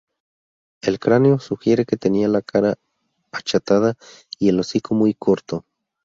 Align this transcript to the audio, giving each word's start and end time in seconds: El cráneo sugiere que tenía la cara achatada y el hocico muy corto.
El 0.81 0.97
cráneo 0.97 1.37
sugiere 1.37 1.85
que 1.85 1.95
tenía 1.95 2.27
la 2.27 2.41
cara 2.41 2.73
achatada 3.31 3.97
y 4.39 4.49
el 4.49 4.59
hocico 4.59 4.95
muy 4.95 5.13
corto. 5.13 5.63